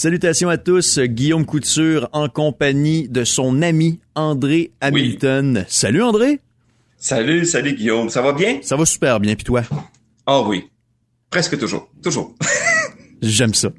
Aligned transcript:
Salutations 0.00 0.48
à 0.48 0.56
tous, 0.56 0.98
Guillaume 0.98 1.44
Couture 1.44 2.08
en 2.14 2.30
compagnie 2.30 3.06
de 3.06 3.22
son 3.22 3.60
ami 3.60 4.00
André 4.14 4.70
Hamilton. 4.80 5.66
Salut 5.68 6.02
André. 6.02 6.40
Salut, 6.96 7.44
salut 7.44 7.74
Guillaume, 7.74 8.08
ça 8.08 8.22
va 8.22 8.32
bien? 8.32 8.60
Ça 8.62 8.76
va 8.76 8.86
super 8.86 9.20
bien, 9.20 9.34
puis 9.34 9.44
toi? 9.44 9.60
Ah 10.24 10.40
oui, 10.40 10.70
presque 11.28 11.58
toujours, 11.58 11.90
toujours. 12.02 12.34
J'aime 13.20 13.52
ça. 13.52 13.72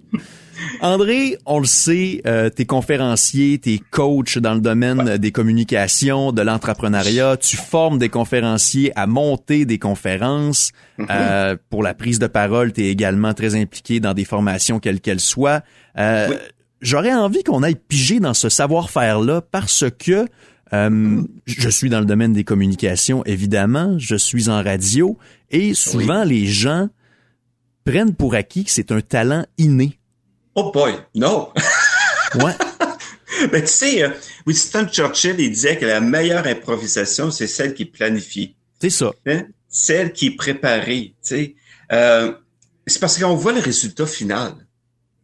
André, 0.82 1.38
on 1.46 1.60
le 1.60 1.66
sait, 1.66 2.22
euh, 2.26 2.50
t'es 2.50 2.66
conférencier, 2.66 3.60
t'es 3.60 3.80
coach 3.92 4.38
dans 4.40 4.56
le 4.56 4.62
domaine 4.62 5.18
des 5.18 5.32
communications, 5.32 6.32
de 6.32 6.42
l'entrepreneuriat. 6.42 7.38
Tu 7.38 7.56
formes 7.56 8.00
des 8.00 8.10
conférenciers 8.10 8.92
à 8.98 9.06
monter 9.06 9.66
des 9.66 9.78
conférences. 9.78 10.72
Mm-hmm. 10.98 11.06
Euh, 11.12 11.56
pour 11.70 11.84
la 11.84 11.94
prise 11.94 12.18
de 12.18 12.28
parole, 12.28 12.74
t'es 12.74 12.88
également 12.88 13.34
très 13.36 13.56
impliqué 13.56 14.00
dans 14.00 14.16
des 14.16 14.26
formations 14.26 14.80
quelles 14.80 15.02
qu'elles 15.02 15.20
soient. 15.20 15.62
Euh, 15.98 16.36
J'aurais 16.82 17.14
envie 17.14 17.44
qu'on 17.44 17.62
aille 17.62 17.76
piger 17.76 18.20
dans 18.20 18.34
ce 18.34 18.50
savoir-faire-là 18.50 19.42
parce 19.42 19.86
que 20.00 20.26
euh, 20.74 20.90
mm-hmm. 20.90 21.28
je 21.46 21.70
suis 21.70 21.90
dans 21.90 22.00
le 22.00 22.06
domaine 22.08 22.34
des 22.34 22.44
communications, 22.44 23.24
évidemment. 23.26 24.00
Je 24.00 24.16
suis 24.16 24.50
en 24.50 24.64
radio 24.64 25.18
et 25.52 25.76
souvent 25.76 26.24
les 26.24 26.48
gens 26.48 26.90
prennent 27.86 28.16
pour 28.16 28.34
acquis 28.34 28.64
que 28.64 28.72
c'est 28.72 28.92
un 28.92 29.02
talent 29.02 29.46
inné. 29.60 30.00
Oh 30.56 30.72
boy, 30.72 30.96
non. 31.16 31.50
ouais. 32.36 32.54
Mais 33.52 33.62
tu 33.62 33.68
sais, 33.68 34.04
euh, 34.04 34.10
Winston 34.46 34.88
Churchill, 34.92 35.36
il 35.40 35.52
disait 35.52 35.78
que 35.78 35.86
la 35.86 36.02
meilleure 36.02 36.46
improvisation, 36.46 37.32
c'est 37.32 37.48
celle 37.48 37.74
qui 37.74 37.84
est 37.84 37.86
planifiée. 37.86 38.56
C'est 38.80 38.90
ça. 38.90 39.12
Hein? 39.26 39.44
Celle 39.68 40.12
qui 40.12 40.28
est 40.28 40.36
préparée. 40.36 41.16
Tu 41.24 41.30
sais, 41.30 41.56
euh, 41.92 42.34
c'est 42.86 43.00
parce 43.00 43.18
qu'on 43.18 43.36
voit 43.36 43.54
le 43.54 43.62
résultat 43.62 44.06
final. 44.06 44.54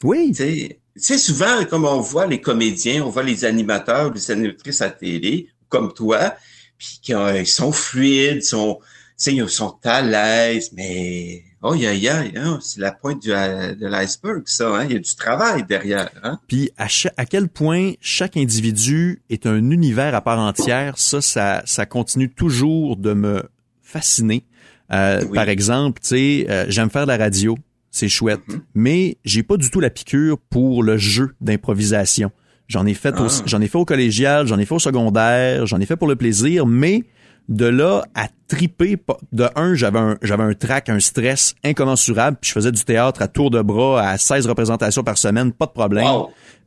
Oui. 0.04 0.32
Tu 0.34 0.78
sais, 0.96 1.18
souvent, 1.18 1.66
comme 1.66 1.86
on 1.86 2.00
voit 2.00 2.28
les 2.28 2.42
comédiens, 2.42 3.04
on 3.04 3.10
voit 3.10 3.24
les 3.24 3.46
animateurs, 3.46 4.14
les 4.14 4.32
animatrices 4.32 4.82
à 4.82 4.90
télé, 4.90 5.50
comme 5.70 5.94
toi, 5.94 6.36
puis 6.78 7.00
ils 7.10 7.48
sont 7.48 7.72
fluides, 7.72 8.44
sont, 8.44 8.80
ils 9.26 9.50
sont 9.50 9.78
à 9.84 10.02
l'aise, 10.02 10.72
mais 10.74 11.44
Oh, 11.64 11.74
y 11.74 11.88
a, 11.88 11.94
y 11.94 12.08
a, 12.08 12.24
c'est 12.62 12.80
la 12.80 12.92
pointe 12.92 13.22
du, 13.22 13.30
de 13.30 13.88
l'iceberg, 13.88 14.44
ça. 14.46 14.76
Hein? 14.76 14.86
Il 14.86 14.94
y 14.94 14.96
a 14.96 15.00
du 15.00 15.16
travail 15.16 15.66
derrière. 15.68 16.10
Hein? 16.22 16.40
Puis 16.48 16.70
à, 16.78 16.88
à 17.18 17.26
quel 17.26 17.48
point 17.50 17.94
chaque 18.00 18.38
individu 18.38 19.22
est 19.30 19.48
un 19.48 19.72
univers 19.72 20.14
à 20.14 20.22
part 20.22 20.40
entière, 20.40 20.98
ça, 20.98 21.20
ça, 21.20 21.64
ça 21.66 21.86
continue 21.88 22.30
toujours 22.30 22.96
de 22.96 23.14
me 23.14 23.44
fasciner. 23.82 24.46
Euh, 24.94 25.26
Par 25.34 25.50
exemple, 25.50 26.00
tu 26.02 26.10
sais, 26.10 26.46
euh, 26.50 26.66
j'aime 26.70 26.90
faire 26.90 27.04
de 27.04 27.12
la 27.12 27.18
radio, 27.18 27.58
c'est 27.92 28.08
chouette, 28.08 28.40
mm-hmm. 28.48 28.62
mais 28.76 29.18
j'ai 29.26 29.44
pas 29.44 29.58
du 29.58 29.70
tout 29.72 29.80
la 29.80 29.90
piqûre 29.90 30.38
pour 30.50 30.84
le 30.84 30.98
jeu 30.98 31.36
d'improvisation. 31.42 32.32
J'en 32.68 32.86
ai 32.86 32.94
fait, 32.94 33.16
ah. 33.18 33.28
j'en 33.46 33.62
ai 33.62 33.68
fait 33.68 33.78
au 33.78 33.86
collégial, 33.86 34.46
j'en 34.46 34.60
ai 34.60 34.66
fait 34.66 34.76
au 34.76 34.80
secondaire, 34.80 35.66
j'en 35.66 35.80
ai 35.80 35.86
fait 35.86 35.96
pour 35.96 36.08
le 36.08 36.16
plaisir, 36.16 36.66
mais 36.66 37.04
de 37.50 37.66
là 37.66 38.06
à 38.14 38.28
triper, 38.48 38.98
de 39.32 39.48
un, 39.56 39.74
j'avais 39.74 40.00
un, 40.00 40.18
j'avais 40.22 40.44
un 40.44 40.54
trac, 40.54 40.90
un 40.90 41.00
stress 41.00 41.56
incommensurable, 41.64 42.38
puis 42.42 42.50
je 42.50 42.54
faisais 42.54 42.72
du 42.72 42.84
théâtre 42.84 43.22
à 43.22 43.28
tour 43.28 43.50
de 43.52 43.62
bras 43.62 44.02
à 44.02 44.18
16 44.18 44.48
représentations 44.48 45.04
par 45.04 45.18
semaine, 45.18 45.52
pas 45.52 45.66
de 45.66 45.72
problème. 45.72 46.08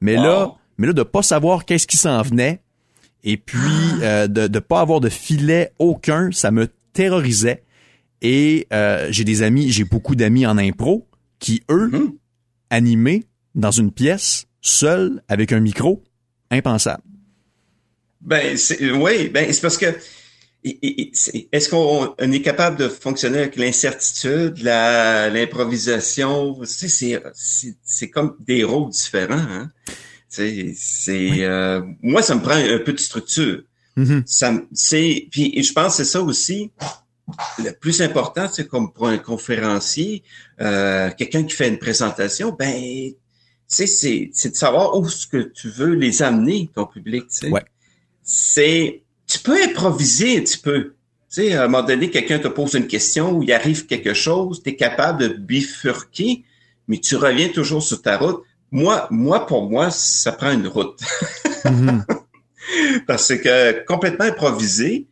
Mais 0.00 0.16
là, 0.16 0.52
mais 0.78 0.86
là, 0.86 0.92
de 0.92 1.02
pas 1.02 1.22
savoir 1.22 1.64
qu'est-ce 1.64 1.86
qui 1.86 1.96
s'en 1.96 2.22
venait, 2.22 2.62
et 3.24 3.36
puis 3.36 3.58
euh, 4.02 4.26
de 4.26 4.48
ne 4.48 4.58
pas 4.58 4.80
avoir 4.80 5.00
de 5.00 5.10
filet 5.10 5.72
aucun, 5.78 6.30
ça 6.32 6.50
me 6.50 6.68
terrorisait. 6.92 7.62
Et 8.22 8.66
euh, 8.72 9.08
j'ai 9.10 9.24
des 9.24 9.42
amis, 9.42 9.70
j'ai 9.70 9.84
beaucoup 9.84 10.14
d'amis 10.14 10.46
en 10.46 10.58
impro 10.58 11.06
qui, 11.38 11.62
eux, 11.70 11.90
mm-hmm. 11.92 12.14
animés 12.70 13.24
dans 13.54 13.70
une 13.70 13.90
pièce, 13.90 14.46
seuls, 14.60 15.22
avec 15.28 15.52
un 15.52 15.60
micro, 15.60 16.02
impensable. 16.50 17.02
Ben, 18.20 18.56
c'est, 18.56 18.90
oui, 18.90 19.28
ben, 19.28 19.50
c'est 19.52 19.62
parce 19.62 19.78
que 19.78 19.86
est-ce 20.62 21.68
qu'on 21.70 22.14
est 22.18 22.42
capable 22.42 22.76
de 22.76 22.88
fonctionner 22.88 23.38
avec 23.38 23.56
l'incertitude, 23.56 24.58
l'improvisation? 24.62 26.60
C'est 26.64 28.10
comme 28.10 28.36
des 28.40 28.64
rôles 28.64 28.90
différents. 28.90 29.34
Hein? 29.34 29.70
C'est 30.28 30.74
euh, 31.18 31.82
moi, 32.02 32.22
ça 32.22 32.34
me 32.34 32.42
prend 32.42 32.54
un 32.54 32.78
peu 32.78 32.92
de 32.92 33.00
structure. 33.00 33.62
Mm-hmm. 33.96 34.22
Ça, 34.26 34.52
c'est 34.72 35.28
puis 35.30 35.62
je 35.62 35.72
pense 35.72 35.96
que 35.96 36.04
c'est 36.04 36.10
ça 36.10 36.20
aussi. 36.22 36.70
Le 37.58 37.70
plus 37.72 38.02
important, 38.02 38.48
c'est 38.52 38.66
comme 38.66 38.92
pour 38.92 39.06
un 39.08 39.18
conférencier, 39.18 40.22
euh, 40.60 41.10
quelqu'un 41.16 41.44
qui 41.44 41.54
fait 41.54 41.68
une 41.68 41.78
présentation, 41.78 42.50
ben, 42.56 43.12
c'est 43.66 43.86
c'est 43.86 44.50
de 44.50 44.56
savoir 44.56 44.96
où 44.98 45.08
ce 45.08 45.26
que 45.26 45.38
tu 45.38 45.68
veux 45.68 45.94
les 45.94 46.22
amener 46.22 46.68
ton 46.74 46.86
public. 46.86 47.24
Ouais. 47.50 47.64
C'est 48.22 49.02
tu 49.30 49.38
peux 49.38 49.62
improviser 49.62 50.38
un 50.38 50.40
petit 50.40 50.58
peu. 50.58 50.94
Tu 51.32 51.42
sais, 51.42 51.52
à 51.54 51.64
un 51.64 51.68
moment 51.68 51.86
donné, 51.86 52.10
quelqu'un 52.10 52.40
te 52.40 52.48
pose 52.48 52.74
une 52.74 52.88
question 52.88 53.32
ou 53.32 53.42
il 53.44 53.52
arrive 53.52 53.86
quelque 53.86 54.12
chose, 54.12 54.62
tu 54.62 54.70
es 54.70 54.76
capable 54.76 55.22
de 55.22 55.28
bifurquer, 55.28 56.44
mais 56.88 56.98
tu 56.98 57.14
reviens 57.14 57.48
toujours 57.48 57.82
sur 57.82 58.02
ta 58.02 58.18
route. 58.18 58.42
Moi, 58.72 59.06
moi, 59.10 59.46
pour 59.46 59.70
moi, 59.70 59.90
ça 59.90 60.32
prend 60.32 60.50
une 60.50 60.66
route. 60.66 61.00
Mm-hmm. 61.64 62.04
Parce 63.06 63.28
que 63.36 63.84
complètement 63.84 64.24
improvisé, 64.24 65.06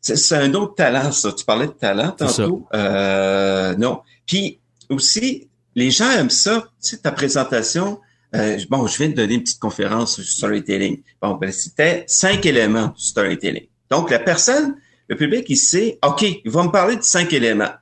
c'est 0.00 0.36
un 0.36 0.54
autre 0.54 0.76
talent, 0.76 1.10
ça. 1.10 1.32
Tu 1.32 1.44
parlais 1.44 1.66
de 1.66 1.72
talent 1.72 2.12
tantôt. 2.12 2.66
Euh, 2.74 3.74
non. 3.76 4.02
Puis 4.26 4.60
aussi, 4.88 5.48
les 5.74 5.90
gens 5.90 6.10
aiment 6.10 6.30
ça. 6.30 6.68
Tu 6.82 6.90
sais, 6.90 6.98
ta 6.98 7.12
présentation, 7.12 8.00
euh, 8.34 8.58
bon, 8.68 8.86
je 8.86 8.96
viens 8.98 9.08
de 9.08 9.14
donner 9.14 9.34
une 9.34 9.42
petite 9.42 9.58
conférence 9.58 10.14
sur 10.14 10.24
storytelling. 10.24 11.02
Bon, 11.20 11.34
ben, 11.34 11.50
c'était 11.50 12.04
cinq 12.06 12.46
éléments 12.46 12.88
du 12.88 13.02
storytelling. 13.02 13.66
Donc, 13.90 14.10
la 14.10 14.20
personne, 14.20 14.76
le 15.08 15.16
public, 15.16 15.46
il 15.48 15.56
sait, 15.56 15.98
OK, 16.04 16.22
il 16.22 16.50
va 16.50 16.62
me 16.62 16.70
parler 16.70 16.96
de 16.96 17.02
cinq 17.02 17.32
éléments. 17.32 17.72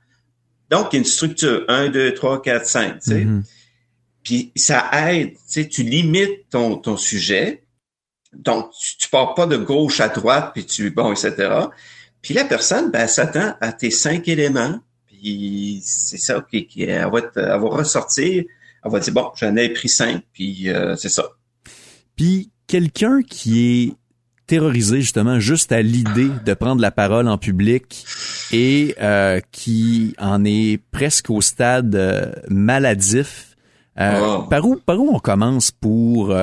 Donc, 0.71 0.87
il 0.91 0.95
y 0.95 0.97
a 0.97 0.99
une 0.99 1.05
structure. 1.05 1.65
Un, 1.67 1.89
deux, 1.89 2.13
trois, 2.13 2.41
quatre, 2.41 2.65
cinq, 2.65 2.99
tu 2.99 3.11
sais. 3.11 3.25
Mm-hmm. 3.25 3.43
Puis, 4.23 4.51
ça 4.55 4.89
aide, 5.09 5.33
tu 5.33 5.39
sais, 5.45 5.67
tu 5.67 5.83
limites 5.83 6.49
ton, 6.49 6.77
ton 6.77 6.97
sujet. 6.97 7.63
Donc, 8.33 8.71
tu, 8.79 8.97
tu 8.97 9.09
pars 9.09 9.35
pas 9.35 9.45
de 9.45 9.57
gauche 9.57 9.99
à 9.99 10.09
droite, 10.09 10.51
puis 10.53 10.65
tu, 10.65 10.89
bon, 10.89 11.11
etc. 11.11 11.51
Puis 12.21 12.33
la 12.33 12.45
personne, 12.45 12.91
ben, 12.91 13.07
s'attend 13.07 13.55
à 13.61 13.71
tes 13.71 13.91
cinq 13.91 14.27
éléments. 14.27 14.79
Puis, 15.07 15.81
c'est 15.83 16.17
ça, 16.17 16.39
OK, 16.39 16.47
elle 16.53 17.09
va, 17.11 17.21
elle 17.35 17.43
va 17.43 17.57
ressortir 17.57 18.43
elle 18.83 18.91
va 18.91 18.99
dire 18.99 19.13
bon, 19.13 19.29
j'en 19.35 19.55
ai 19.55 19.69
pris 19.69 19.89
cinq, 19.89 20.23
puis 20.33 20.69
euh, 20.69 20.95
c'est 20.95 21.09
ça. 21.09 21.23
Puis 22.15 22.51
quelqu'un 22.67 23.21
qui 23.21 23.83
est 23.83 23.93
terrorisé 24.47 25.01
justement 25.01 25.39
juste 25.39 25.71
à 25.71 25.81
l'idée 25.81 26.29
de 26.43 26.53
prendre 26.53 26.81
la 26.81 26.91
parole 26.91 27.27
en 27.27 27.37
public 27.37 28.05
et 28.51 28.95
euh, 28.99 29.39
qui 29.51 30.15
en 30.17 30.43
est 30.43 30.81
presque 30.91 31.29
au 31.29 31.41
stade 31.41 31.95
euh, 31.95 32.31
maladif. 32.49 33.45
Oh. 33.99 34.43
Par 34.49 34.65
où 34.65 34.77
par 34.77 34.97
où 34.97 35.13
on 35.13 35.19
commence 35.19 35.71
pour 35.71 36.33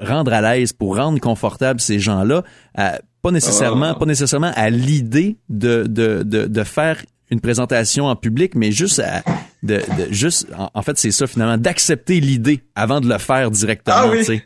rendre 0.00 0.32
à 0.32 0.40
l'aise, 0.40 0.72
pour 0.72 0.96
rendre 0.96 1.20
confortable 1.20 1.80
ces 1.80 2.00
gens-là, 2.00 2.42
pas 2.74 3.30
nécessairement 3.30 3.92
oh. 3.94 3.98
pas 4.00 4.06
nécessairement 4.06 4.50
à 4.56 4.68
l'idée 4.68 5.36
de, 5.48 5.84
de, 5.88 6.24
de, 6.24 6.46
de 6.46 6.64
faire 6.64 7.00
une 7.30 7.40
présentation 7.40 8.06
en 8.06 8.16
public, 8.16 8.56
mais 8.56 8.72
juste 8.72 8.98
à, 8.98 9.22
de, 9.62 9.80
juste 10.10 10.46
en, 10.56 10.82
fait 10.82 10.98
c'est 10.98 11.10
ça 11.10 11.26
finalement 11.26 11.56
d'accepter 11.56 12.20
l'idée 12.20 12.62
avant 12.74 13.00
de 13.00 13.08
le 13.08 13.18
faire 13.18 13.50
directement. 13.50 13.96
Ah 13.98 14.08
oui. 14.08 14.42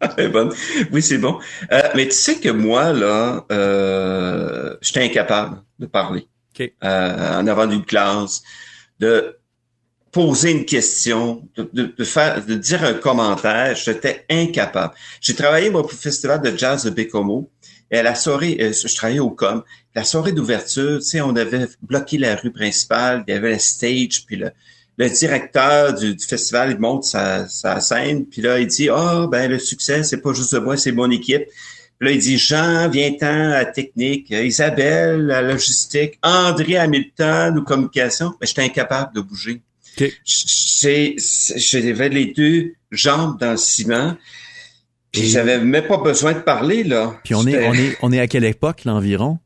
bon. 0.32 0.50
Oui, 0.92 1.02
c'est 1.02 1.18
bon. 1.18 1.38
Euh, 1.72 1.82
mais 1.94 2.06
tu 2.06 2.14
sais 2.14 2.36
que 2.36 2.48
moi 2.48 2.92
là, 2.92 3.44
euh, 3.52 4.76
j'étais 4.80 5.04
incapable 5.04 5.62
de 5.78 5.86
parler 5.86 6.26
euh, 6.60 7.38
en 7.38 7.46
avant 7.46 7.66
d'une 7.66 7.84
classe, 7.84 8.42
de 9.00 9.36
poser 10.12 10.52
une 10.52 10.64
question, 10.64 11.48
de, 11.56 11.68
de, 11.72 12.04
faire, 12.04 12.44
de 12.44 12.54
dire 12.54 12.84
un 12.84 12.94
commentaire. 12.94 13.74
J'étais 13.74 14.24
incapable. 14.30 14.94
J'ai 15.20 15.34
travaillé 15.34 15.70
moi, 15.70 15.84
au 15.84 15.88
festival 15.88 16.40
de 16.40 16.56
jazz 16.56 16.84
de 16.84 16.90
Bécomo. 16.90 17.50
Et 17.90 17.98
à 17.98 18.02
la 18.02 18.14
soirée, 18.14 18.56
je 18.60 18.94
travaillais 18.94 19.20
au 19.20 19.30
com 19.30 19.62
la 19.94 20.04
soirée 20.04 20.32
d'ouverture, 20.32 20.98
tu 20.98 21.04
sais, 21.04 21.20
on 21.20 21.36
avait 21.36 21.66
bloqué 21.82 22.18
la 22.18 22.36
rue 22.36 22.52
principale, 22.52 23.24
il 23.28 23.34
y 23.34 23.36
avait 23.36 23.52
la 23.52 23.58
stage, 23.58 24.24
puis 24.26 24.36
le, 24.36 24.50
le 24.96 25.08
directeur 25.08 25.94
du, 25.94 26.16
festival, 26.18 26.72
il 26.72 26.78
monte 26.78 27.04
sa, 27.04 27.48
sa, 27.48 27.80
scène, 27.80 28.26
puis 28.26 28.42
là, 28.42 28.58
il 28.58 28.66
dit, 28.66 28.88
ah, 28.88 29.22
oh, 29.22 29.28
ben, 29.28 29.50
le 29.50 29.58
succès, 29.58 30.02
c'est 30.02 30.20
pas 30.20 30.32
juste 30.32 30.54
de 30.54 30.58
moi, 30.58 30.76
c'est 30.76 30.92
mon 30.92 31.10
équipe. 31.10 31.44
Puis 31.98 32.08
là, 32.08 32.14
il 32.14 32.18
dit, 32.18 32.38
Jean, 32.38 32.88
viens-t'en 32.88 33.52
à 33.52 33.64
technique, 33.64 34.30
Isabelle, 34.30 35.30
à 35.30 35.42
logistique, 35.42 36.18
André 36.22 36.76
Hamilton, 36.76 37.56
aux 37.58 37.62
communications. 37.62 38.34
Mais 38.40 38.48
j'étais 38.48 38.62
incapable 38.62 39.14
de 39.14 39.20
bouger. 39.20 39.62
Okay. 39.96 40.12
J'avais 40.24 42.08
les 42.08 42.32
deux 42.32 42.72
jambes 42.90 43.38
dans 43.38 43.52
le 43.52 43.56
ciment. 43.56 44.16
Puis 45.12 45.28
j'avais 45.28 45.60
même 45.60 45.86
pas 45.86 45.98
besoin 45.98 46.32
de 46.32 46.40
parler, 46.40 46.82
là. 46.82 47.16
Puis 47.22 47.36
on 47.36 47.46
est, 47.46 47.64
on 47.64 47.74
est, 47.74 47.96
on 48.02 48.12
est 48.12 48.18
à 48.18 48.26
quelle 48.26 48.44
époque, 48.44 48.84
là, 48.84 48.94
environ? 48.94 49.38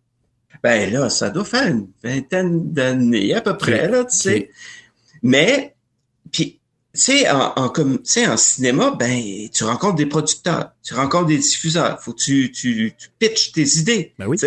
Ben 0.62 0.92
là, 0.92 1.08
ça 1.08 1.30
doit 1.30 1.44
faire 1.44 1.68
une 1.68 1.88
vingtaine 2.02 2.72
d'années 2.72 3.34
à 3.34 3.40
peu 3.40 3.56
près, 3.56 3.88
là, 3.88 4.04
tu 4.04 4.16
sais. 4.16 4.50
Mais, 5.22 5.74
puis, 6.30 6.58
sais, 6.94 7.28
en, 7.30 7.68
comme, 7.68 7.98
en 8.28 8.36
cinéma, 8.36 8.96
ben, 8.98 9.48
tu 9.52 9.64
rencontres 9.64 9.96
des 9.96 10.06
producteurs, 10.06 10.72
tu 10.82 10.94
rencontres 10.94 11.26
des 11.26 11.38
diffuseurs, 11.38 12.02
faut 12.02 12.12
que 12.12 12.22
tu, 12.22 12.50
tu, 12.50 12.94
tu 12.98 13.08
pitches 13.18 13.52
tes 13.52 13.78
idées. 13.78 14.14
Ben 14.18 14.26
oui. 14.26 14.38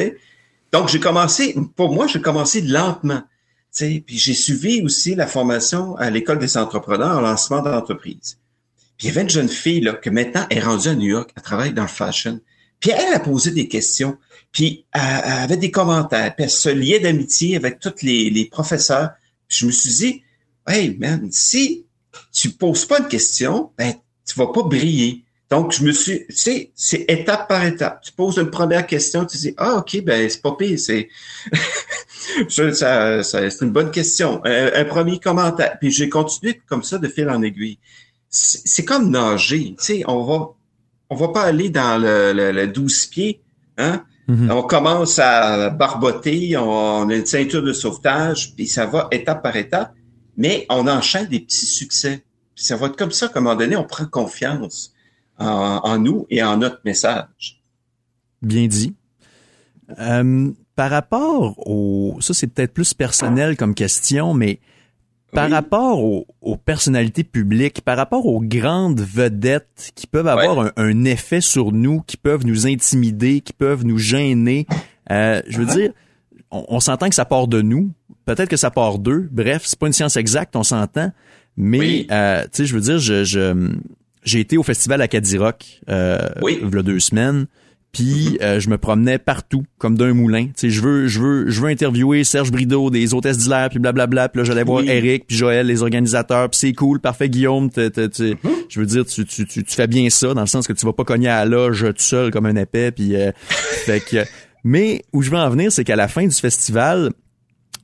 Donc, 0.71 0.89
j'ai 0.89 0.99
commencé, 0.99 1.55
pour 1.75 1.93
moi, 1.93 2.07
j'ai 2.07 2.21
commencé 2.21 2.61
lentement. 2.61 3.23
sais, 3.71 4.03
puis 4.05 4.17
j'ai 4.17 4.33
suivi 4.33 4.81
aussi 4.81 5.15
la 5.15 5.27
formation 5.27 5.95
à 5.97 6.09
l'école 6.09 6.39
des 6.39 6.57
entrepreneurs 6.57 7.17
en 7.17 7.21
lancement 7.21 7.61
d'entreprise. 7.61 8.37
Puis 8.97 9.07
il 9.07 9.09
y 9.09 9.11
avait 9.11 9.23
une 9.23 9.29
jeune 9.29 9.49
fille 9.49 9.81
là, 9.81 9.93
que 9.93 10.09
maintenant 10.09 10.45
est 10.49 10.59
rendue 10.59 10.89
à 10.89 10.95
New 10.95 11.07
York, 11.07 11.31
elle 11.35 11.41
travaille 11.41 11.73
dans 11.73 11.81
le 11.83 11.87
fashion. 11.87 12.39
Puis 12.81 12.89
elle 12.91 13.13
a 13.13 13.19
posé 13.19 13.51
des 13.51 13.67
questions, 13.67 14.17
puis 14.51 14.85
elle, 14.91 15.01
avait 15.01 15.57
des 15.57 15.71
commentaires, 15.71 16.35
puis 16.35 16.45
elle 16.45 16.49
se 16.49 16.69
liait 16.69 16.99
d'amitié 16.99 17.55
avec 17.55 17.79
tous 17.79 18.01
les, 18.01 18.49
professeurs. 18.51 19.11
Puis 19.47 19.59
je 19.59 19.65
me 19.67 19.71
suis 19.71 19.91
dit, 19.91 20.23
hey 20.67 20.97
man, 20.97 21.29
si 21.31 21.85
tu 22.33 22.49
poses 22.49 22.85
pas 22.85 22.99
de 22.99 23.07
question, 23.07 23.71
ben 23.77 23.93
tu 24.25 24.37
vas 24.37 24.47
pas 24.47 24.63
briller. 24.63 25.23
Donc, 25.49 25.73
je 25.73 25.83
me 25.83 25.91
suis, 25.91 26.25
tu 26.27 26.35
sais, 26.35 26.71
c'est 26.75 27.05
étape 27.09 27.49
par 27.49 27.65
étape. 27.65 28.01
Tu 28.01 28.13
poses 28.13 28.37
une 28.37 28.49
première 28.49 28.87
question, 28.87 29.25
tu 29.25 29.37
dis, 29.37 29.53
ah, 29.57 29.75
OK, 29.75 30.01
ben, 30.01 30.29
c'est 30.29 30.41
pas 30.41 30.55
pire, 30.55 30.79
c'est, 30.79 31.09
ça, 32.47 32.73
ça, 32.73 33.23
c'est 33.23 33.61
une 33.61 33.71
bonne 33.71 33.91
question. 33.91 34.41
Un, 34.45 34.85
premier 34.85 35.19
commentaire. 35.19 35.77
Puis 35.77 35.91
j'ai 35.91 36.07
continué 36.07 36.61
comme 36.67 36.83
ça 36.83 36.97
de 36.97 37.07
fil 37.09 37.29
en 37.29 37.41
aiguille. 37.41 37.79
C'est 38.29 38.85
comme 38.85 39.09
nager, 39.09 39.75
tu 39.77 39.83
sais, 39.83 40.03
on 40.07 40.23
va, 40.23 40.53
on 41.11 41.15
va 41.15 41.27
pas 41.27 41.43
aller 41.43 41.69
dans 41.69 42.01
le, 42.01 42.31
le, 42.33 42.67
12 42.67 43.07
pieds, 43.07 43.41
hein? 43.77 44.03
Mm-hmm. 44.29 44.51
On 44.51 44.63
commence 44.63 45.19
à 45.19 45.69
barboter, 45.69 46.55
on, 46.55 47.09
a 47.09 47.13
une 47.13 47.25
ceinture 47.25 47.61
de 47.61 47.73
sauvetage, 47.73 48.55
puis 48.55 48.65
ça 48.65 48.85
va 48.85 49.09
étape 49.11 49.43
par 49.43 49.57
étape, 49.57 49.93
mais 50.37 50.65
on 50.69 50.87
enchaîne 50.87 51.27
des 51.27 51.41
petits 51.41 51.65
succès. 51.65 52.23
Puis 52.55 52.63
ça 52.63 52.77
va 52.77 52.87
être 52.87 52.95
comme 52.95 53.11
ça 53.11 53.27
qu'à 53.27 53.39
un 53.39 53.41
moment 53.41 53.57
donné, 53.57 53.75
on 53.75 53.83
prend 53.83 54.05
confiance 54.05 54.93
en, 55.37 55.97
nous 55.97 56.27
et 56.29 56.41
en 56.43 56.57
notre 56.57 56.79
message. 56.85 57.61
Bien 58.41 58.67
dit. 58.67 58.95
Euh, 59.99 60.51
par 60.75 60.91
rapport 60.91 61.55
au, 61.67 62.17
ça 62.21 62.33
c'est 62.33 62.47
peut-être 62.47 62.73
plus 62.73 62.93
personnel 62.93 63.57
comme 63.57 63.75
question, 63.75 64.33
mais 64.33 64.61
par 65.31 65.49
rapport 65.49 66.03
aux, 66.03 66.57
personnalités 66.57 67.23
publiques, 67.23 67.81
par 67.81 67.97
rapport 67.97 68.25
aux 68.25 68.41
grandes 68.41 68.99
vedettes 68.99 69.91
qui 69.95 70.07
peuvent 70.07 70.27
avoir 70.27 70.71
un, 70.75 71.03
effet 71.05 71.41
sur 71.41 71.71
nous, 71.71 72.01
qui 72.01 72.17
peuvent 72.17 72.45
nous 72.45 72.67
intimider, 72.67 73.41
qui 73.41 73.53
peuvent 73.53 73.85
nous 73.85 73.97
gêner, 73.97 74.67
euh, 75.11 75.41
je 75.47 75.57
veux 75.59 75.65
uh-huh. 75.65 75.75
dire, 75.75 75.91
on, 76.51 76.79
s'entend 76.79 77.09
que 77.09 77.15
ça 77.15 77.25
part 77.25 77.47
de 77.47 77.61
nous, 77.61 77.91
peut-être 78.25 78.49
que 78.49 78.57
ça 78.57 78.71
part 78.71 78.99
d'eux. 78.99 79.29
Bref, 79.31 79.63
c'est 79.65 79.79
pas 79.79 79.87
une 79.87 79.93
science 79.93 80.17
exacte, 80.17 80.55
on 80.55 80.63
s'entend. 80.63 81.11
Mais 81.57 82.07
euh, 82.11 82.43
tu 82.43 82.49
sais, 82.53 82.65
je 82.65 82.75
veux 82.75 82.81
dire, 82.81 82.99
je, 82.99 83.73
j'ai 84.23 84.39
été 84.39 84.57
au 84.57 84.63
festival 84.63 85.01
Acadie 85.01 85.37
Rock 85.37 85.81
euh, 85.89 86.29
il 86.47 86.69
y 86.73 86.77
a 86.77 86.83
deux 86.83 86.99
semaines. 86.99 87.47
Puis 87.91 88.37
euh, 88.41 88.61
je 88.61 88.69
me 88.69 88.77
promenais 88.77 89.17
partout 89.17 89.65
comme 89.77 89.97
d'un 89.97 90.13
moulin. 90.13 90.45
Tu 90.45 90.53
sais, 90.55 90.69
je 90.69 90.81
veux, 90.81 91.07
je 91.07 91.19
veux, 91.19 91.49
je 91.49 91.61
veux 91.61 91.67
interviewer 91.67 92.23
Serge 92.23 92.49
Brideau 92.49 92.89
des 92.89 93.13
hôtesses 93.13 93.37
d'Hilaire, 93.37 93.69
puis 93.69 93.79
blablabla. 93.79 94.29
Puis 94.29 94.39
là, 94.39 94.43
j'allais 94.45 94.63
voir 94.63 94.83
Eric, 94.83 95.27
puis 95.27 95.35
Joël, 95.35 95.67
les 95.67 95.81
organisateurs. 95.81 96.49
Puis 96.49 96.59
c'est 96.59 96.73
cool, 96.73 97.01
parfait, 97.01 97.29
Guillaume. 97.29 97.67
Mm-hmm. 97.67 98.37
Je 98.69 98.79
veux 98.79 98.85
dire, 98.85 99.05
tu, 99.05 99.25
tu, 99.25 99.45
tu, 99.45 99.63
tu, 99.63 99.75
fais 99.75 99.87
bien 99.87 100.09
ça 100.09 100.33
dans 100.33 100.41
le 100.41 100.47
sens 100.47 100.67
que 100.67 100.73
tu 100.73 100.85
vas 100.85 100.93
pas 100.93 101.03
cogner 101.03 101.27
à 101.27 101.43
la 101.43 101.45
loge 101.45 101.81
tout 101.81 101.93
seul 101.97 102.31
comme 102.31 102.45
un 102.45 102.55
épais. 102.55 102.91
Puis 102.91 103.15
euh, 103.15 103.31
fait 103.85 103.99
que. 103.99 104.23
Mais 104.63 105.01
où 105.11 105.21
je 105.21 105.31
veux 105.31 105.37
en 105.37 105.49
venir, 105.49 105.71
c'est 105.71 105.83
qu'à 105.83 105.95
la 105.95 106.07
fin 106.07 106.25
du 106.25 106.35
festival, 106.35 107.11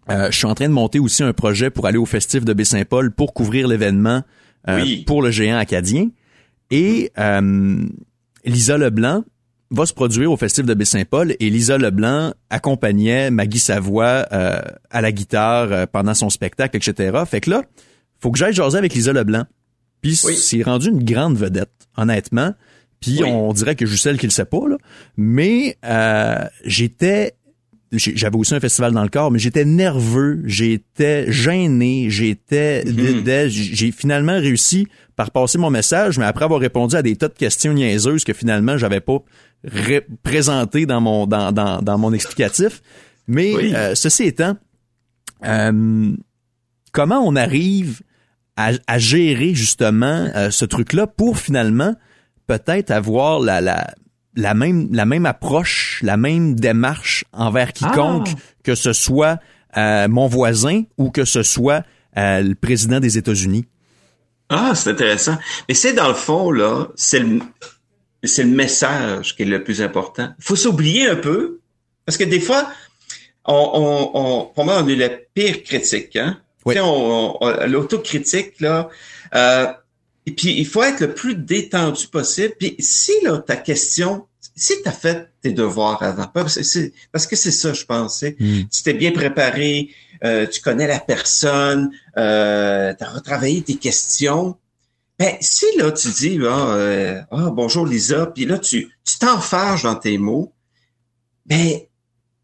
euh, 0.10 0.31
je 0.31 0.38
suis 0.38 0.45
en 0.45 0.56
train 0.56 0.69
de 0.69 0.74
monter 0.74 1.00
aussi 1.00 1.24
un 1.24 1.33
projet 1.33 1.69
pour 1.69 1.86
aller 1.86 1.98
au 1.98 2.06
festif 2.06 2.45
de 2.45 2.53
Baie-Saint-Paul 2.53 3.12
pour 3.12 3.33
couvrir 3.33 3.68
l'événement 3.68 4.24
pour 5.06 5.21
le 5.21 5.31
géant 5.31 5.57
acadien. 5.57 6.10
Et 6.71 7.12
euh, 7.18 7.86
Lisa 8.45 8.77
Leblanc 8.77 9.24
va 9.69 9.85
se 9.85 9.93
produire 9.93 10.31
au 10.31 10.37
Festival 10.37 10.67
de 10.67 10.73
Baie-Saint-Paul 10.73 11.35
et 11.39 11.49
Lisa 11.49 11.77
Leblanc 11.77 12.33
accompagnait 12.49 13.31
Maggie 13.31 13.59
Savoie 13.59 14.25
euh, 14.31 14.61
à 14.89 15.01
la 15.01 15.11
guitare 15.11 15.71
euh, 15.71 15.85
pendant 15.85 16.13
son 16.13 16.29
spectacle, 16.29 16.77
etc. 16.77 17.17
Fait 17.25 17.41
que 17.41 17.49
là, 17.49 17.63
faut 18.19 18.31
que 18.31 18.37
j'aille 18.37 18.53
jaser 18.53 18.77
avec 18.77 18.93
Lisa 18.93 19.13
Leblanc. 19.13 19.45
Puis 20.01 20.15
c'est 20.15 20.63
rendu 20.63 20.89
une 20.89 21.03
grande 21.03 21.37
vedette, 21.37 21.87
honnêtement. 21.97 22.53
Puis 22.99 23.23
on 23.23 23.51
dirait 23.53 23.75
que 23.75 23.85
je 23.85 23.91
suis 23.91 24.01
celle 24.01 24.17
qui 24.17 24.25
le 24.25 24.31
sait 24.31 24.45
pas, 24.45 24.67
là. 24.67 24.77
Mais 25.17 25.77
euh, 25.85 26.45
j'étais 26.65 27.35
j'avais 27.91 28.35
aussi 28.35 28.53
un 28.53 28.59
festival 28.59 28.91
dans 28.91 29.03
le 29.03 29.09
corps, 29.09 29.31
mais 29.31 29.39
j'étais 29.39 29.63
nerveux, 29.63 30.41
j'étais 30.45 31.31
gêné, 31.31 32.09
j'étais, 32.09 32.83
mhm. 32.83 33.47
j'ai 33.47 33.91
finalement 33.91 34.33
réussi 34.33 34.87
par 35.15 35.31
passer 35.31 35.57
mon 35.57 35.69
message, 35.69 36.19
mais 36.19 36.25
après 36.25 36.45
avoir 36.45 36.59
répondu 36.59 36.95
à 36.95 37.01
des 37.01 37.15
tas 37.15 37.29
de 37.29 37.33
questions 37.33 37.73
niaiseuses 37.73 38.23
que 38.23 38.33
finalement 38.33 38.77
j'avais 38.77 38.99
pas 38.99 39.23
présenté 40.24 40.86
dans 40.86 41.01
mon 41.01 41.27
dans, 41.27 41.51
dans, 41.51 41.81
dans 41.81 41.98
mon 41.98 42.13
explicatif. 42.13 42.81
Mais 43.27 43.54
euh, 43.75 43.95
ceci 43.95 44.24
étant, 44.24 44.56
euh, 45.45 46.15
comment 46.94 47.19
on 47.19 47.36
arrive 47.36 48.01
à, 48.56 48.71
à 48.88 48.98
gérer 48.98 49.54
justement 49.54 50.30
euh, 50.36 50.50
ce 50.50 50.65
truc-là 50.65 51.07
pour 51.07 51.38
finalement 51.38 51.95
peut-être 52.48 52.92
avoir 52.92 53.39
la, 53.39 53.59
la 53.59 53.94
la 54.36 54.54
même 54.54 54.88
la 54.94 55.06
même 55.06 55.25
approche, 55.25 56.00
la 56.03 56.15
même 56.15 56.56
démarche 56.56 57.25
envers 57.33 57.74
quiconque, 57.74 58.30
ah. 58.31 58.39
que 58.63 58.75
ce 58.75 58.94
soit 58.94 59.39
mon 59.75 60.27
voisin 60.27 60.83
ou 60.98 61.12
que 61.12 61.25
ce 61.25 61.44
soit 61.44 61.83
le 62.15 62.53
président 62.53 63.00
des 63.00 63.18
États-Unis? 63.18 63.65
Ah, 64.50 64.74
c'est 64.74 64.92
intéressant. 64.92 65.38
Mais 65.68 65.75
c'est 65.75 65.94
dans 65.94 66.07
le 66.07 66.13
fond 66.13 66.51
là, 66.51 66.88
c'est 66.95 67.19
le 67.19 67.42
c'est 68.23 68.43
le 68.43 68.49
message 68.49 69.35
qui 69.35 69.43
est 69.43 69.45
le 69.45 69.63
plus 69.63 69.81
important. 69.81 70.29
Il 70.39 70.43
faut 70.43 70.55
s'oublier 70.55 71.07
un 71.07 71.15
peu 71.15 71.59
parce 72.05 72.17
que 72.17 72.23
des 72.23 72.39
fois, 72.39 72.69
on, 73.45 73.53
on, 73.53 74.11
on 74.13 74.45
pour 74.45 74.65
moi, 74.65 74.81
on 74.81 74.87
est 74.87 74.95
le 74.95 75.21
pire 75.33 75.63
critique. 75.63 76.15
Hein? 76.15 76.39
Oui. 76.65 76.79
On, 76.79 77.37
on, 77.41 77.67
l'autocritique 77.67 78.59
là. 78.59 78.89
Euh, 79.35 79.67
et 80.25 80.31
puis, 80.31 80.59
il 80.59 80.67
faut 80.67 80.83
être 80.83 80.99
le 80.99 81.13
plus 81.13 81.35
détendu 81.35 82.07
possible. 82.07 82.53
Puis, 82.59 82.75
si 82.79 83.13
là, 83.23 83.37
ta 83.37 83.55
question, 83.55 84.25
si 84.57 84.73
tu 84.83 84.89
as 84.89 84.91
fait 84.91 85.29
tes 85.41 85.53
devoirs 85.53 86.03
avant, 86.03 86.27
parce 86.33 86.57
que 87.27 87.35
c'est 87.35 87.51
ça, 87.51 87.71
je 87.71 87.85
pensais. 87.85 88.35
Mm. 88.37 88.61
Si 88.69 88.83
tu 88.83 88.89
es 88.89 88.93
bien 88.93 89.11
préparé, 89.11 89.89
euh, 90.25 90.45
tu 90.45 90.59
connais 90.59 90.87
la 90.87 90.99
personne, 90.99 91.91
euh, 92.17 92.93
tu 92.97 93.03
as 93.05 93.09
retravaillé 93.09 93.61
tes 93.61 93.75
questions, 93.75 94.57
ben, 95.19 95.35
si 95.41 95.65
là, 95.77 95.91
tu 95.91 96.09
dis, 96.09 96.39
ah, 96.43 96.69
euh, 96.69 97.21
ah 97.31 97.49
bonjour 97.51 97.86
Lisa, 97.86 98.27
puis 98.27 98.45
là, 98.45 98.59
tu 98.59 98.89
tu 99.03 99.17
t'enfarges 99.19 99.83
dans 99.83 99.95
tes 99.95 100.17
mots, 100.17 100.53
ben, 101.45 101.79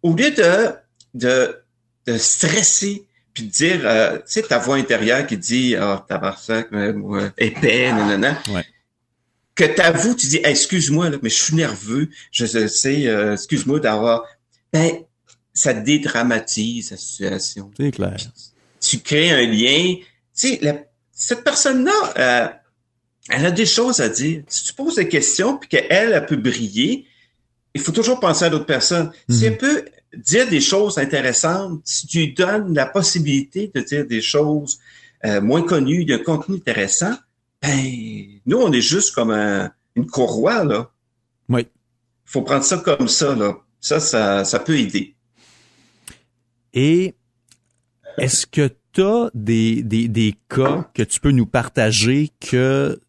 au 0.02 0.14
lieu 0.16 0.32
de, 0.32 0.74
de, 1.14 1.60
de 2.08 2.18
stresser, 2.18 3.06
puis 3.34 3.46
de 3.46 3.50
dire, 3.52 3.82
euh, 3.84 4.18
tu 4.18 4.24
sais, 4.26 4.42
ta 4.44 4.58
voix 4.58 4.76
intérieure 4.78 5.26
qui 5.28 5.38
dit, 5.38 5.76
ah, 5.76 6.00
oh, 6.00 6.06
tabarnak, 6.08 6.68
euh, 6.74 7.30
épais, 7.38 7.92
nanana. 7.92 8.42
Ouais. 8.50 8.66
Que 9.56 9.66
t'avoues, 9.66 10.16
tu 10.16 10.28
dis, 10.28 10.40
excuse-moi, 10.44 11.10
là, 11.10 11.18
mais 11.22 11.30
je 11.30 11.44
suis 11.44 11.56
nerveux, 11.56 12.10
je 12.32 12.46
sais, 12.46 13.08
euh, 13.08 13.34
excuse-moi 13.34 13.80
d'avoir, 13.80 14.24
ben, 14.72 15.04
ça 15.54 15.74
dédramatise 15.74 16.92
la 16.92 16.98
situation. 16.98 17.72
C'est 17.78 17.92
clair. 17.92 18.18
tu 18.80 19.00
crées 19.00 19.32
un 19.32 19.46
lien. 19.46 19.96
Tu 20.36 20.58
sais, 20.58 20.88
cette 21.12 21.44
personne-là, 21.44 22.14
euh, 22.18 22.48
elle 23.30 23.46
a 23.46 23.52
des 23.52 23.66
choses 23.66 24.00
à 24.00 24.10
dire. 24.10 24.44
Si 24.48 24.66
tu 24.66 24.74
poses 24.74 24.96
des 24.96 25.08
questions 25.08 25.58
puis 25.58 25.70
qu'elle, 25.70 26.14
elle 26.14 26.26
peut 26.26 26.36
briller, 26.36 27.06
il 27.74 27.82
faut 27.82 27.92
toujours 27.92 28.20
penser 28.20 28.46
à 28.46 28.50
d'autres 28.50 28.66
personnes. 28.66 29.12
Si 29.30 29.46
elle 29.46 29.58
peut 29.58 29.86
dire 30.16 30.48
des 30.48 30.62
choses 30.62 30.98
intéressantes, 30.98 31.82
si 31.86 32.06
tu 32.08 32.18
lui 32.20 32.34
donnes 32.34 32.74
la 32.74 32.86
possibilité 32.86 33.72
de 33.74 33.82
dire 33.82 34.06
des 34.06 34.22
choses 34.22 34.80
euh, 35.26 35.42
moins 35.42 35.64
connues, 35.64 36.06
d'un 36.06 36.20
contenu 36.20 36.58
intéressant, 36.58 37.16
ben, 37.62 37.82
nous, 38.46 38.58
on 38.58 38.72
est 38.72 38.82
juste 38.82 39.16
comme 39.16 39.32
une 39.96 40.06
courroie, 40.06 40.64
là. 40.66 40.92
Oui. 41.50 41.62
Il 41.62 42.32
faut 42.32 42.42
prendre 42.42 42.64
ça 42.64 42.78
comme 42.78 43.08
ça, 43.08 43.34
là. 43.36 43.58
Ça, 43.80 44.00
ça, 44.00 44.44
ça 44.44 44.60
peut 44.60 44.78
aider. 44.78 45.16
Et 46.74 47.16
est-ce 48.18 48.46
que 48.46 48.70
tu 48.92 49.02
as 49.02 49.30
des, 49.34 49.82
des, 49.82 50.08
des 50.08 50.36
cas 50.50 50.90
que 50.94 51.04
tu 51.04 51.20
peux 51.20 51.32
nous 51.32 51.46
partager 51.46 52.32
que 52.40 53.00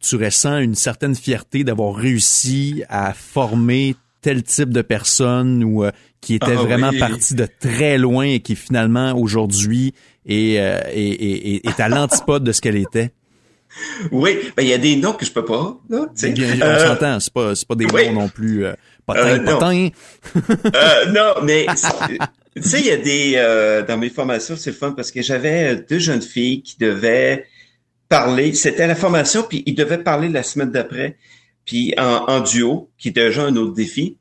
tu 0.00 0.16
ressens 0.16 0.58
une 0.58 0.74
certaine 0.74 1.14
fierté 1.14 1.64
d'avoir 1.64 1.94
réussi 1.94 2.82
à 2.88 3.12
former 3.14 3.96
tel 4.22 4.42
type 4.42 4.70
de 4.70 4.82
personne 4.82 5.64
ou 5.64 5.84
euh, 5.84 5.90
qui 6.20 6.34
était 6.34 6.52
ah 6.52 6.62
vraiment 6.62 6.90
parti 6.98 7.34
de 7.34 7.46
très 7.58 7.98
loin 7.98 8.24
et 8.24 8.40
qui 8.40 8.56
finalement 8.56 9.12
aujourd'hui 9.14 9.94
est, 10.26 10.58
euh, 10.58 10.80
est, 10.88 10.98
est, 10.98 11.66
est, 11.66 11.80
à 11.80 11.88
l'antipode 11.88 12.44
de 12.44 12.52
ce 12.52 12.60
qu'elle 12.60 12.76
était? 12.76 13.12
Oui, 14.10 14.36
ben 14.56 14.64
il 14.64 14.68
y 14.68 14.74
a 14.74 14.78
des 14.78 14.96
noms 14.96 15.12
que 15.12 15.24
je 15.24 15.30
peux 15.30 15.44
pas. 15.44 15.78
Là, 15.88 16.06
Bien, 16.12 16.34
on 16.60 16.64
euh, 16.64 16.86
s'entend, 16.86 17.20
c'est 17.20 17.32
pas 17.32 17.54
c'est 17.54 17.68
pas 17.68 17.76
des 17.76 17.86
noms 17.86 18.22
non 18.22 18.28
plus 18.28 18.66
euh, 18.66 18.72
patin, 19.06 19.38
patin. 19.44 19.88
non, 21.12 21.34
mais 21.44 21.66
tu 22.56 22.62
sais, 22.62 22.80
il 22.80 22.86
y 22.86 22.90
a 22.90 22.96
des 22.96 23.84
dans 23.86 23.96
mes 23.96 24.10
formations, 24.10 24.56
c'est 24.56 24.72
fun 24.72 24.90
parce 24.90 25.12
que 25.12 25.22
j'avais 25.22 25.76
deux 25.76 26.00
jeunes 26.00 26.22
filles 26.22 26.62
qui 26.62 26.76
devaient 26.78 27.46
parler. 28.10 28.52
C'était 28.52 28.86
la 28.86 28.94
formation, 28.94 29.42
puis 29.42 29.62
ils 29.64 29.74
devaient 29.74 30.02
parler 30.02 30.28
la 30.28 30.42
semaine 30.42 30.70
d'après, 30.70 31.16
puis 31.64 31.94
en, 31.96 32.40
duo, 32.40 32.90
qui 32.98 33.08
est 33.08 33.12
déjà 33.12 33.44
un 33.44 33.56
autre 33.56 33.72
défi. 33.72 34.18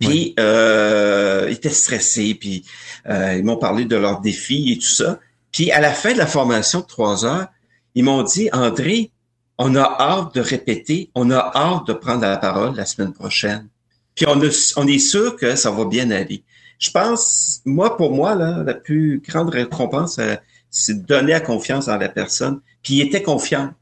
Puis 0.00 0.34
euh, 0.38 1.46
ils 1.48 1.54
étaient 1.54 1.70
stressés, 1.70 2.34
puis 2.34 2.64
euh, 3.08 3.36
ils 3.36 3.44
m'ont 3.44 3.56
parlé 3.56 3.86
de 3.86 3.96
leurs 3.96 4.20
défis 4.20 4.72
et 4.72 4.78
tout 4.78 4.94
ça. 4.94 5.20
Puis 5.52 5.70
à 5.70 5.80
la 5.80 5.92
fin 5.92 6.12
de 6.12 6.18
la 6.18 6.26
formation 6.26 6.80
de 6.80 6.86
trois 6.86 7.24
heures, 7.24 7.46
ils 7.94 8.02
m'ont 8.02 8.24
dit, 8.24 8.50
André, 8.52 9.12
on 9.56 9.76
a 9.76 9.96
hâte 10.00 10.34
de 10.34 10.40
répéter, 10.40 11.10
on 11.14 11.30
a 11.30 11.52
hâte 11.54 11.86
de 11.86 11.92
prendre 11.92 12.22
la 12.22 12.36
parole 12.36 12.74
la 12.74 12.84
semaine 12.84 13.12
prochaine. 13.12 13.68
Puis 14.16 14.26
on, 14.26 14.40
on 14.76 14.86
est 14.88 14.98
sûr 14.98 15.36
que 15.36 15.54
ça 15.54 15.70
va 15.70 15.84
bien 15.84 16.10
aller. 16.10 16.42
Je 16.80 16.90
pense, 16.90 17.62
moi, 17.64 17.96
pour 17.96 18.12
moi, 18.12 18.34
là, 18.34 18.64
la 18.64 18.74
plus 18.74 19.22
grande 19.24 19.50
récompense, 19.50 20.18
euh, 20.18 20.34
c'est 20.74 21.02
de 21.02 21.06
donner 21.06 21.32
la 21.32 21.40
confiance 21.40 21.86
dans 21.86 21.96
la 21.96 22.08
personne. 22.08 22.60
Puis 22.82 22.94
il 22.94 23.02
était 23.02 23.22
confiant. 23.22 23.72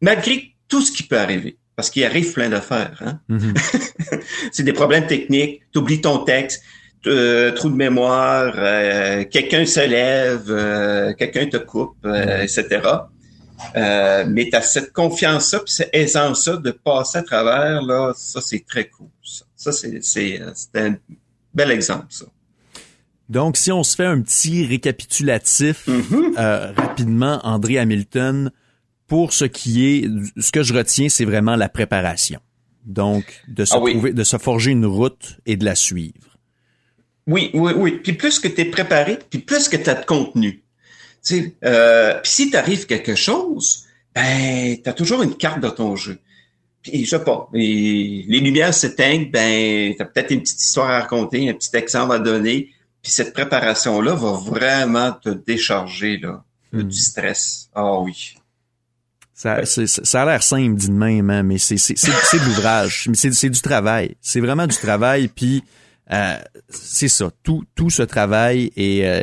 Malgré 0.00 0.54
tout 0.66 0.80
ce 0.80 0.90
qui 0.90 1.02
peut 1.02 1.18
arriver. 1.18 1.58
Parce 1.76 1.90
qu'il 1.90 2.02
arrive 2.04 2.32
plein 2.32 2.48
d'affaires. 2.48 3.00
Hein? 3.04 3.20
Mm-hmm. 3.28 4.20
c'est 4.52 4.62
des 4.62 4.72
problèmes 4.72 5.06
techniques. 5.06 5.62
Tu 5.72 5.78
oublies 5.78 6.00
ton 6.00 6.18
texte, 6.24 6.62
euh, 7.06 7.52
trou 7.52 7.68
de 7.68 7.74
mémoire, 7.74 8.54
euh, 8.56 9.24
quelqu'un 9.24 9.66
se 9.66 9.80
lève, 9.80 10.46
euh, 10.48 11.12
quelqu'un 11.14 11.46
te 11.46 11.58
coupe, 11.58 11.96
etc. 12.04 12.80
mais 14.28 14.48
tu 14.48 14.56
as 14.56 14.62
cette 14.62 14.92
confiance-là, 14.92 15.60
puis 15.60 15.74
cette 15.74 15.90
aisance-là 15.92 16.56
de 16.56 16.70
passer 16.70 17.18
à 17.18 17.22
travers, 17.22 17.82
là, 17.82 18.12
ça, 18.16 18.40
c'est 18.40 18.64
très 18.66 18.88
cool. 18.88 19.08
Ça, 19.56 19.72
c'est 19.72 20.60
un 20.74 20.96
bel 21.52 21.70
exemple, 21.70 22.06
ça. 22.08 22.26
Donc, 23.32 23.56
si 23.56 23.72
on 23.72 23.82
se 23.82 23.96
fait 23.96 24.04
un 24.04 24.20
petit 24.20 24.66
récapitulatif 24.66 25.88
mm-hmm. 25.88 26.74
rapidement, 26.76 27.40
André 27.44 27.78
Hamilton, 27.78 28.50
pour 29.06 29.32
ce 29.32 29.46
qui 29.46 29.86
est, 29.86 30.08
ce 30.38 30.52
que 30.52 30.62
je 30.62 30.74
retiens, 30.74 31.08
c'est 31.08 31.24
vraiment 31.24 31.56
la 31.56 31.70
préparation. 31.70 32.40
Donc, 32.84 33.24
de 33.48 33.64
se, 33.64 33.74
ah 33.74 34.10
de 34.12 34.22
se 34.22 34.36
forger 34.36 34.72
une 34.72 34.84
route 34.84 35.38
et 35.46 35.56
de 35.56 35.64
la 35.64 35.74
suivre. 35.74 36.36
Oui, 37.26 37.50
oui, 37.54 37.72
oui. 37.74 38.00
Puis 38.02 38.12
plus 38.12 38.38
que 38.38 38.48
tu 38.48 38.60
es 38.60 38.64
préparé, 38.66 39.18
puis 39.30 39.38
plus 39.38 39.66
que 39.70 39.78
tu 39.78 39.88
as 39.88 39.94
de 39.94 40.04
contenu. 40.04 40.62
Tu 41.24 41.54
euh, 41.64 42.20
puis 42.22 42.30
si 42.30 42.50
t'arrive 42.50 42.84
quelque 42.84 43.14
chose, 43.14 43.84
ben, 44.14 44.76
tu 44.82 44.90
as 44.90 44.92
toujours 44.92 45.22
une 45.22 45.36
carte 45.36 45.60
dans 45.60 45.70
ton 45.70 45.96
jeu. 45.96 46.18
Puis 46.82 47.06
je 47.06 47.10
sais 47.10 47.24
pas, 47.24 47.48
les 47.54 48.26
lumières 48.28 48.74
s'éteignent, 48.74 49.30
ben, 49.30 49.94
tu 49.94 50.02
as 50.02 50.04
peut-être 50.04 50.32
une 50.32 50.42
petite 50.42 50.60
histoire 50.60 50.90
à 50.90 51.00
raconter, 51.00 51.48
un 51.48 51.54
petit 51.54 51.74
exemple 51.74 52.12
à 52.12 52.18
donner. 52.18 52.68
Puis 53.02 53.10
cette 53.12 53.32
préparation-là 53.32 54.14
va 54.14 54.32
vraiment 54.32 55.12
te 55.12 55.28
décharger 55.28 56.18
là, 56.18 56.44
hmm. 56.72 56.82
du 56.82 56.98
stress. 56.98 57.68
Ah 57.74 57.98
oui. 58.00 58.36
Ça, 59.34 59.64
ça 59.64 60.22
a 60.22 60.24
l'air 60.24 60.42
simple 60.42 60.76
dit 60.76 60.86
de 60.86 60.92
même, 60.92 61.28
hein, 61.30 61.42
mais 61.42 61.58
c'est 61.58 61.74
de 61.74 62.44
l'ouvrage, 62.44 63.08
c'est 63.14 63.50
du 63.50 63.60
travail. 63.60 64.14
C'est 64.20 64.38
vraiment 64.38 64.68
du 64.68 64.76
travail, 64.76 65.26
puis 65.26 65.64
euh, 66.12 66.36
c'est 66.68 67.08
ça. 67.08 67.30
Tout 67.42 67.64
tout 67.74 67.90
ce 67.90 68.02
travail 68.02 68.70
et 68.76 69.04
euh, 69.04 69.22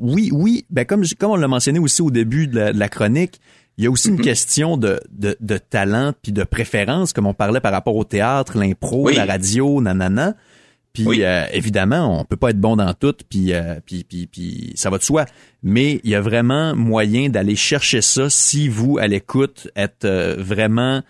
oui. 0.00 0.30
oui, 0.32 0.64
ben 0.70 0.84
comme 0.84 1.04
comme 1.18 1.32
on 1.32 1.36
l'a 1.36 1.48
mentionné 1.48 1.80
aussi 1.80 2.00
au 2.00 2.12
début 2.12 2.46
de 2.46 2.60
la, 2.60 2.88
chronique, 2.88 3.40
il 3.76 3.84
y 3.84 3.86
a 3.88 3.90
aussi 3.90 4.08
une 4.08 4.18
mm-hmm. 4.18 4.22
question 4.22 4.76
de, 4.76 5.00
de, 5.10 5.36
de 5.40 5.58
talent 5.58 6.12
puis 6.22 6.30
de 6.30 6.44
préférence, 6.44 7.12
comme 7.12 7.26
on 7.26 7.34
parlait 7.34 7.60
par 7.60 7.72
rapport 7.72 7.96
au 7.96 8.04
théâtre, 8.04 8.56
l'impro, 8.56 9.08
la 9.08 9.24
radio, 9.24 9.80
nanana. 9.80 10.36
Puis 10.92 11.24
euh, 11.24 11.46
évidemment, 11.52 12.20
on 12.20 12.24
peut 12.24 12.36
pas 12.36 12.50
être 12.50 12.60
bon 12.60 12.76
dans 12.76 12.92
tout, 12.92 13.14
puis, 13.28 13.54
euh, 13.54 13.76
puis, 13.84 14.04
puis, 14.04 14.26
puis 14.26 14.72
ça 14.74 14.90
va 14.90 14.98
de 14.98 15.02
soi. 15.02 15.24
Mais 15.62 16.00
il 16.04 16.10
y 16.10 16.14
a 16.14 16.20
vraiment 16.20 16.76
moyen 16.76 17.30
d'aller 17.30 17.56
chercher 17.56 18.02
ça 18.02 18.28
si 18.28 18.68
vous, 18.68 18.98
à 18.98 19.06
l'écoute, 19.06 19.68
êtes 19.74 20.04
euh, 20.04 20.36
vraiment 20.38 21.02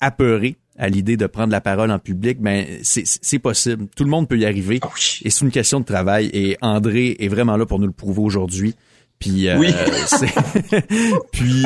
apeuré 0.00 0.56
à 0.76 0.88
l'idée 0.88 1.16
de 1.16 1.26
prendre 1.26 1.50
la 1.50 1.60
parole 1.60 1.90
en 1.90 1.98
public. 1.98 2.38
Ben 2.40 2.64
c'est 2.82 3.38
possible. 3.40 3.88
Tout 3.96 4.04
le 4.04 4.10
monde 4.10 4.28
peut 4.28 4.38
y 4.38 4.44
arriver. 4.44 4.78
Ah 4.82 4.88
Et 5.24 5.30
c'est 5.30 5.44
une 5.44 5.50
question 5.50 5.80
de 5.80 5.84
travail. 5.84 6.30
Et 6.32 6.56
André 6.60 7.16
est 7.18 7.26
vraiment 7.26 7.56
là 7.56 7.66
pour 7.66 7.80
nous 7.80 7.88
le 7.88 7.92
prouver 7.92 8.22
aujourd'hui. 8.22 8.76
Puis, 9.18 9.48
oui. 9.50 9.74
puis 11.32 11.64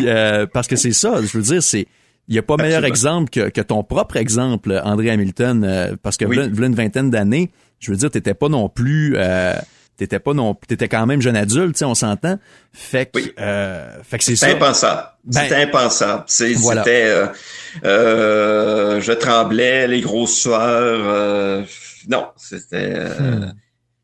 parce 0.54 0.68
que 0.68 0.76
c'est 0.76 0.94
ça. 0.94 1.20
Je 1.20 1.36
veux 1.36 1.44
dire, 1.44 1.62
c'est 1.62 1.86
il 2.32 2.36
n'y 2.36 2.38
a 2.38 2.42
pas 2.42 2.56
meilleur 2.56 2.86
exemple 2.86 3.28
que, 3.28 3.50
que, 3.50 3.60
ton 3.60 3.84
propre 3.84 4.16
exemple, 4.16 4.80
André 4.84 5.10
Hamilton, 5.10 5.64
euh, 5.64 5.96
parce 6.02 6.16
que 6.16 6.24
oui. 6.24 6.38
une 6.38 6.74
vingtaine 6.74 7.10
d'années, 7.10 7.50
je 7.78 7.90
veux 7.90 7.96
dire, 7.98 8.10
t'étais 8.10 8.32
pas 8.32 8.48
non 8.48 8.70
plus, 8.70 9.16
euh, 9.18 9.54
t'étais 9.98 10.18
pas 10.18 10.32
non, 10.32 10.54
t'étais 10.54 10.88
quand 10.88 11.04
même 11.04 11.20
jeune 11.20 11.36
adulte, 11.36 11.82
on 11.82 11.94
s'entend. 11.94 12.38
Fait 12.72 13.04
que, 13.04 13.18
euh, 13.38 14.02
fait 14.02 14.16
que 14.16 14.24
c'est 14.24 14.36
ça. 14.36 14.48
Impensable. 14.48 15.08
Ben, 15.24 15.42
c'était 15.42 15.56
impensable. 15.56 16.24
C'était, 16.26 17.04
euh, 17.04 17.26
euh, 17.84 19.00
je 19.02 19.12
tremblais, 19.12 19.86
les 19.86 20.00
grosses 20.00 20.38
sueurs. 20.38 21.66
non, 22.08 22.28
c'était. 22.38 23.10
Hmm. 23.20 23.52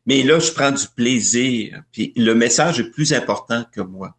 Mais 0.05 0.21
là, 0.21 0.37
je 0.37 0.51
prends 0.51 0.71
du 0.71 0.85
plaisir. 0.95 1.81
Puis 1.91 2.13
le 2.15 2.35
message 2.35 2.79
est 2.79 2.91
plus 2.91 3.11
important 3.11 3.65
que 3.71 3.81
moi. 3.81 4.15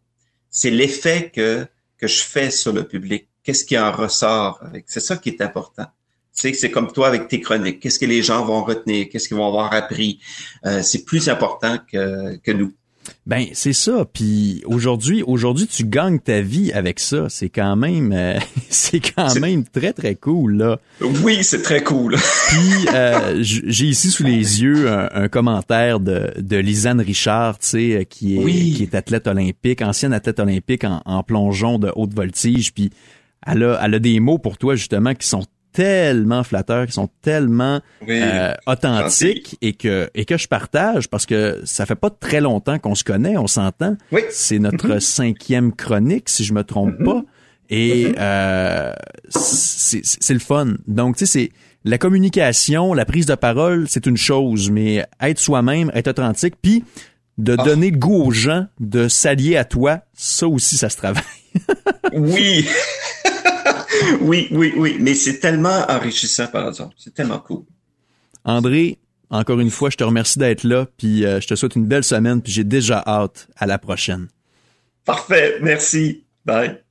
C'est 0.49 0.69
l'effet 0.69 1.31
que 1.33 1.65
que 1.97 2.07
je 2.07 2.23
fais 2.23 2.49
sur 2.49 2.73
le 2.73 2.83
public 2.83 3.29
qu'est-ce 3.43 3.65
qui 3.65 3.77
en 3.77 3.91
ressort 3.91 4.61
C'est 4.85 4.99
ça 4.99 5.17
qui 5.17 5.29
est 5.29 5.41
important. 5.41 5.85
Tu 6.35 6.53
c'est 6.53 6.71
comme 6.71 6.91
toi 6.91 7.07
avec 7.07 7.27
tes 7.27 7.41
chroniques. 7.41 7.79
Qu'est-ce 7.81 7.99
que 7.99 8.05
les 8.05 8.23
gens 8.23 8.45
vont 8.45 8.63
retenir? 8.63 9.07
Qu'est-ce 9.09 9.27
qu'ils 9.27 9.37
vont 9.37 9.47
avoir 9.47 9.73
appris? 9.73 10.19
Euh, 10.65 10.81
c'est 10.81 11.03
plus 11.03 11.27
important 11.29 11.77
que, 11.91 12.37
que 12.37 12.51
nous. 12.51 12.73
Ben 13.25 13.47
c'est 13.53 13.73
ça. 13.73 14.05
Puis 14.11 14.63
aujourd'hui, 14.65 15.23
aujourd'hui 15.23 15.67
tu 15.67 15.83
gagnes 15.83 16.19
ta 16.19 16.41
vie 16.41 16.71
avec 16.71 16.99
ça. 16.99 17.27
C'est 17.29 17.49
quand 17.49 17.75
même, 17.75 18.13
euh, 18.13 18.39
c'est 18.69 18.99
quand 18.99 19.35
même 19.39 19.65
très 19.65 19.91
très 19.91 20.15
cool 20.15 20.57
là. 20.57 20.79
Oui, 21.01 21.43
c'est 21.43 21.61
très 21.61 21.83
cool. 21.83 22.15
Puis 22.49 22.87
euh, 22.93 23.39
j'ai 23.41 23.85
ici 23.85 24.09
sous 24.09 24.23
les 24.23 24.61
yeux 24.61 24.89
un, 24.89 25.27
commentaire 25.27 25.99
de, 25.99 26.31
de 26.37 26.57
Lisanne 26.57 27.01
Richard, 27.01 27.59
tu 27.59 27.67
sais, 27.67 28.07
qui 28.09 28.37
est 28.37 28.45
qui 28.45 28.83
est 28.83 28.95
athlète 28.95 29.27
olympique, 29.27 29.81
ancienne 29.81 30.13
athlète 30.13 30.39
olympique 30.39 30.83
en, 30.83 31.01
en 31.05 31.23
plongeon 31.23 31.79
de 31.79 31.91
haute 31.95 32.13
voltige. 32.13 32.71
Puis 32.73 32.91
elle 33.45 33.63
a, 33.63 33.79
elle 33.83 33.95
a 33.95 33.99
des 33.99 34.19
mots 34.19 34.37
pour 34.37 34.57
toi 34.57 34.75
justement 34.75 35.13
qui 35.13 35.27
sont 35.27 35.43
tellement 35.73 36.43
flatteurs, 36.43 36.85
qui 36.85 36.91
sont 36.91 37.09
tellement 37.21 37.79
euh, 38.07 38.53
authentiques 38.67 39.57
et 39.61 39.73
que 39.73 40.09
et 40.13 40.25
que 40.25 40.37
je 40.37 40.47
partage 40.47 41.07
parce 41.07 41.25
que 41.25 41.61
ça 41.63 41.85
fait 41.85 41.95
pas 41.95 42.09
très 42.09 42.41
longtemps 42.41 42.77
qu'on 42.77 42.95
se 42.95 43.03
connaît, 43.03 43.37
on 43.37 43.47
s'entend. 43.47 43.95
Oui. 44.11 44.21
C'est 44.29 44.59
notre 44.59 44.99
cinquième 45.01 45.73
chronique, 45.73 46.29
si 46.29 46.43
je 46.43 46.53
me 46.53 46.63
trompe 46.63 47.01
pas. 47.03 47.23
Et 47.69 48.07
mm-hmm. 48.07 48.15
euh, 48.19 48.93
c'est 49.29 50.33
le 50.33 50.39
fun. 50.39 50.73
Donc, 50.87 51.15
tu 51.15 51.25
sais, 51.25 51.31
c'est 51.31 51.51
la 51.85 51.97
communication, 51.97 52.93
la 52.93 53.05
prise 53.05 53.25
de 53.25 53.35
parole, 53.35 53.85
c'est 53.87 54.05
une 54.05 54.17
chose, 54.17 54.69
mais 54.69 55.05
être 55.21 55.39
soi-même, 55.39 55.89
être 55.95 56.09
authentique, 56.09 56.55
puis 56.61 56.83
de 57.37 57.55
ah. 57.57 57.63
donner 57.63 57.91
le 57.91 57.97
goût 57.97 58.23
aux 58.23 58.31
gens 58.31 58.67
de 58.79 59.07
s'allier 59.07 59.55
à 59.57 59.63
toi, 59.63 60.01
ça 60.13 60.47
aussi, 60.47 60.77
ça 60.77 60.89
se 60.89 60.97
travaille. 60.97 61.23
oui. 62.13 62.67
oui, 64.21 64.47
oui, 64.51 64.73
oui. 64.75 64.97
Mais 64.99 65.13
c'est 65.13 65.39
tellement 65.39 65.85
enrichissant, 65.89 66.47
par 66.47 66.67
exemple. 66.67 66.95
C'est 66.97 67.13
tellement 67.13 67.39
cool. 67.39 67.63
André, 68.43 68.97
encore 69.29 69.59
une 69.59 69.69
fois, 69.69 69.89
je 69.89 69.97
te 69.97 70.03
remercie 70.03 70.39
d'être 70.39 70.63
là, 70.63 70.87
puis 70.97 71.25
euh, 71.25 71.39
je 71.39 71.47
te 71.47 71.55
souhaite 71.55 71.75
une 71.75 71.85
belle 71.85 72.03
semaine, 72.03 72.41
puis 72.41 72.51
j'ai 72.51 72.63
déjà 72.63 73.03
hâte 73.05 73.47
à 73.55 73.65
la 73.65 73.77
prochaine. 73.77 74.27
Parfait, 75.05 75.57
merci. 75.61 76.25
Bye. 76.45 76.81